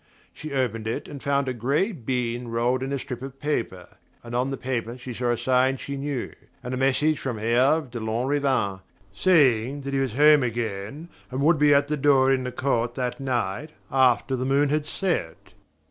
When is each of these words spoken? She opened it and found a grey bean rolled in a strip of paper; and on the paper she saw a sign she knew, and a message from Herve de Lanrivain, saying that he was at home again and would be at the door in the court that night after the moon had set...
She 0.33 0.51
opened 0.51 0.87
it 0.87 1.07
and 1.07 1.21
found 1.21 1.47
a 1.47 1.53
grey 1.53 1.91
bean 1.91 2.47
rolled 2.47 2.81
in 2.81 2.91
a 2.91 2.97
strip 2.97 3.21
of 3.21 3.39
paper; 3.39 3.87
and 4.23 4.33
on 4.35 4.49
the 4.49 4.57
paper 4.57 4.97
she 4.97 5.13
saw 5.13 5.29
a 5.29 5.37
sign 5.37 5.77
she 5.77 5.95
knew, 5.95 6.33
and 6.63 6.73
a 6.73 6.77
message 6.77 7.19
from 7.19 7.37
Herve 7.37 7.91
de 7.91 7.99
Lanrivain, 7.99 8.79
saying 9.15 9.81
that 9.81 9.93
he 9.93 9.99
was 9.99 10.13
at 10.13 10.17
home 10.17 10.41
again 10.41 11.09
and 11.29 11.43
would 11.43 11.59
be 11.59 11.71
at 11.71 11.87
the 11.87 11.97
door 11.97 12.33
in 12.33 12.45
the 12.45 12.51
court 12.51 12.95
that 12.95 13.19
night 13.19 13.73
after 13.91 14.35
the 14.35 14.43
moon 14.43 14.69
had 14.69 14.87
set... 14.87 15.53